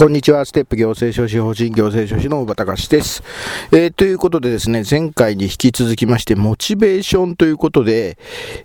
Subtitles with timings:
[0.00, 0.46] こんにちは。
[0.46, 3.22] ステップ行政書士法人行政書士の小畑隆です、
[3.70, 8.16] えー、ということでですね、前回に引き続きまして、モチベーションということで、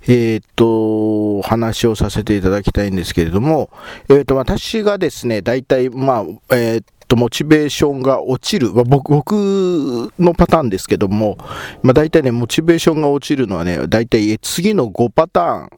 [0.07, 3.69] えっ、と、話をさせていただきたいんですけれども、
[4.07, 9.33] えっ、と、私がですね、大体、まあ、えっ、と、モチベーションが落ちる、まあ、僕僕
[10.17, 11.37] のパターンですけども、
[11.83, 15.69] まあ、大体ね、モチベーションが落ちるのはね、大体次の5パターン、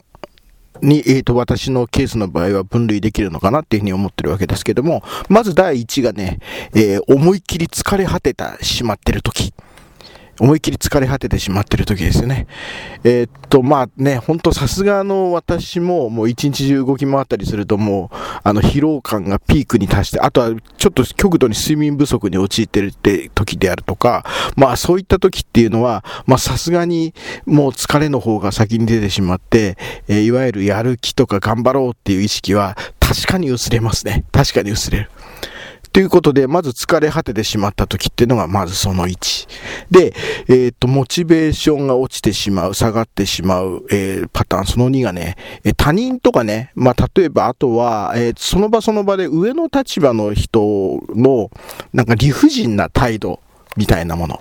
[0.81, 6.39] に、えーと、私のケースの場合は分類できるのかなっていうふうに思ってるわけですけども、まず第1がね、
[6.73, 9.53] えー、思いっきり疲れ果てたしまってる時。
[10.39, 12.47] 思いっきり疲れ果ててしまってる時ですよね。
[13.03, 27.13] えー、っと、まあね、ほんとさすがの私ももう一日中動き回ったりするともう、あの疲労感がピークに達して、あとはちょっと極度に睡眠不足に陥ってるって時であるとか、まあそういった時っていうのは、まあさすがに
[27.45, 29.77] もう疲れの方が先に出てしまって、
[30.07, 34.25] えー、いわゆるやる気とか頑張ろうっていう意識は確かに薄れますね。
[34.31, 35.09] 確かに薄れる。
[35.97, 39.47] ということで、まず疲れ果ててしまった時っていうのがまずその1。
[39.89, 40.13] で、
[40.47, 51.49] えっ、と、モチベーションが落ちてしまう、下がってしまう、えー、パターン、その2がね、え他人とかね、まあ、例えばあとは、えー、その場その場で上の立場の人の、
[51.93, 53.39] なんか理不尽な態度
[53.75, 54.39] みたいなもの。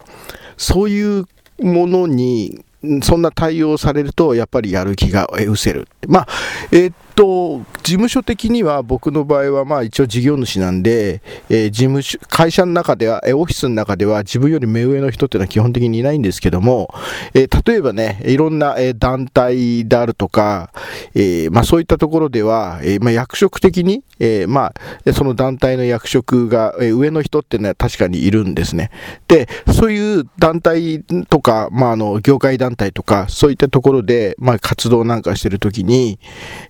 [0.59, 1.25] そういう
[1.59, 2.67] ものに、
[3.03, 5.89] そんな対応されると、やっぱりやる気が失せる。
[6.07, 6.29] まあ、
[6.71, 16.95] えー、っと、事務所的には僕の場合は、まあ一応事業主なんで、えー、事務所、会社の中では、え、オフィスの中では自分より目上の人っていうのは基本的にいないんですけども、
[17.35, 20.71] えー、例えばね、いろんな、え、団体であるとか、
[21.15, 24.73] えー、まあそういったところでは、えー、まあ役職的に、えー、ま
[25.07, 28.91] あ、その団体の役職が、え、上の人っていうのは確かにいるんですね。
[29.27, 36.19] で、そういう団体とか、まああの、業界団体とか、そういったところで、まあ活動なんかしてるときに、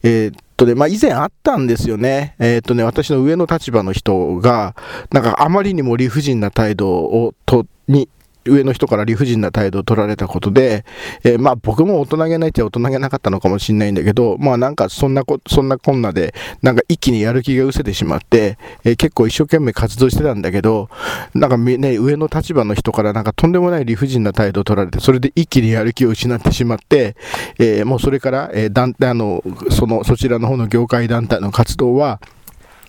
[0.02, 2.34] えー、とね、まあ、以前あったんですよね。
[2.38, 4.74] えっ、とね、私の上の立場の人が、
[5.12, 8.08] なんかあまりにも理不尽な態度をと、に、
[8.50, 10.84] 上の人から理不尽な態度を取られたことで、
[11.22, 20.88] えー、まあ僕も大人げないって大人げなかったのかもしれないんだけど、まあなんかそんなこ、そんなこんなで、なんか一気にやる気が失せてしまって、えー、結構一生懸命活動してたんだけど、
[21.34, 27.16] なんかね、上の立場の人からなんかとんでもない理不尽な態度を取られて、それで一気にやる気を失ってしまって、
[27.58, 32.20] えー、もうそれから、えー、団体、の、その、そちらの方の業界団体の活動は、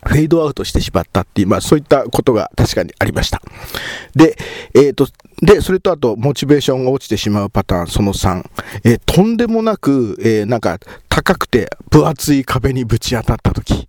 [0.08, 3.42] フェードアウトしてしまったっていう、まあそういったことが確かにありました。
[4.16, 4.38] で、
[4.74, 5.08] えっ、ー、と、
[5.42, 8.44] で、それとあと、モチベーションが落ちてしまうパターン、その3。
[8.84, 10.80] えー、とんでもなく、えー、なんか、
[11.10, 13.88] 高くて分厚い壁にぶち当たった時。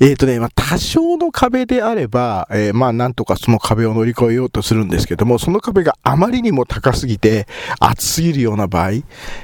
[0.00, 7.46] えっ、ー、とね、まあ、多少の壁であれば、えー、まあ、なんとかその壁を乗り越えようとするんですけども、その壁があまりにも高すぎて、
[7.80, 8.92] 厚すぎるような場合、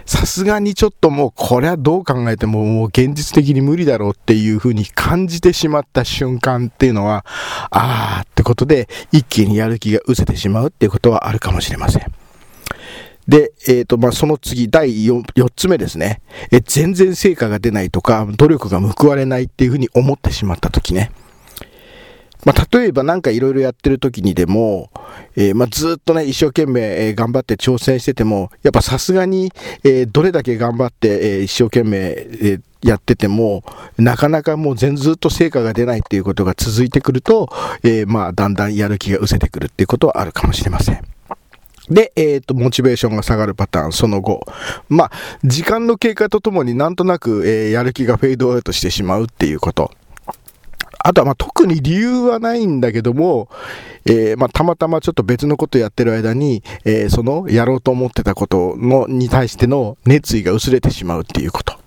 [0.07, 7.27] さすがにちょっともう、これはどう考えても、もう現実的に無理だろうっていうふうに感じてしまった瞬間っていうのは、
[7.71, 12.14] あーってことで、一気にやる気が失せてしまうっていうことはあるかもしれません。
[13.29, 16.21] で、えっ、ー、と、まあ、その次、第 4, 4つ目ですね。
[16.51, 21.11] え、全然成果が出ないとか、努力が報われないっていうふうに思ってしまった時ね。
[22.45, 24.91] まあ、例えばなんかいろいろやってる時にでも、
[25.35, 29.51] えー、まあ、ずっとね、一生懸命、え、頑張って挑戦してても、やっぱさすがに、
[29.83, 33.65] えー、どれだけ頑張って、え一生懸命、えやってても、
[33.97, 37.49] なかなかもう全ずっと成果が出ないっていうことが続いてくると、
[37.83, 41.14] えまあ、だんだんやる気が失せてくるっていうことはあるかもしれません。
[41.91, 44.41] で、えっ、ー、と、モチベーションが下がるパターン、その後。
[44.89, 45.11] まあ、
[45.45, 49.91] 時間の経過とともになんとなく、えー、やる気がフェードアウトしてしまうっていうこと。
[51.07, 53.51] あとは、まあ、特に理由はないんだけども、
[54.07, 61.79] えー、まあ、たまたまちょっと別のことやってる間に、えー、その、やろうと思ってたことの、に対しての熱意が薄れてしまうっていうこと。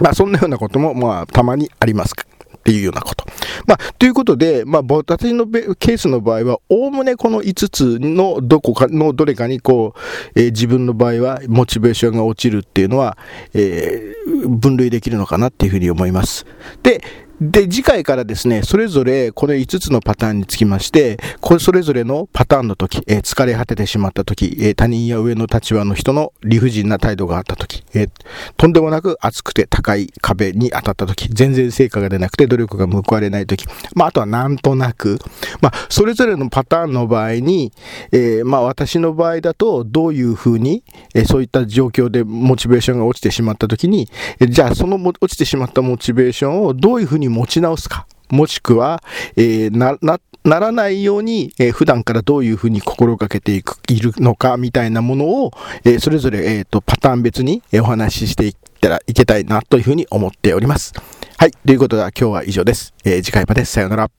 [0.00, 2.14] まあ、そんなようなことも、まあ、たまにあります。
[2.60, 3.24] っていうようなこと。
[3.66, 13.16] まあ、ということで、まあ、私のケースの場合は、おおむねこの5つのどこかのどれかにこう、えー、自分の場合はモチベーションが落ちるっていうのは、
[13.54, 16.46] えー、分類できるのかなっていうふうに思います。
[16.82, 17.02] で、
[17.40, 28.10] で、次回からですね、それぞれこの5つのパターンにつきまして、これそれぞれのパターンの時、えー、疲れ果ててしまった時、えー、他人や上の立場の人の理不尽な態度があった時、えー、
[28.58, 33.64] とんでもなく熱くて高い壁に当たった時、全然成果が出なくて努力が報われない時、
[33.94, 35.18] まあ、あとはなんとなく、
[35.62, 37.72] まあ、それぞれのパターンの場合に、
[38.12, 40.84] えまあ、私の場合だと、どういうふうに、
[41.14, 44.10] えそういった状況でモチベーションが落ちてしまった時に、
[44.40, 48.06] えじゃあその落ちてしまったモチベーションをどういうふうに持ち直すか？
[48.28, 49.02] もしくは、
[49.36, 55.52] えー、な、な、ならないように、えー、普段からどういうふうに心がけていく、いるのか、みたいなものを、
[55.84, 60.92] えー、それぞれ、えっ、と、パターン別に、えお話ししていったらいけたいな、というふうに思っております。
[61.38, 61.50] はい。
[61.50, 62.94] ということで、今日は以上です。
[63.04, 64.10] え次回まで、さようなら。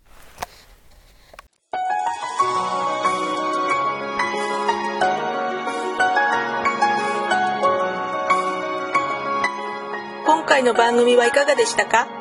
[10.26, 12.21] 今回の番組はいかがでしたか？